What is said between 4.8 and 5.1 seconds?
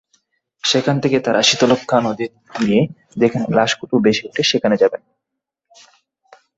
যাবেন।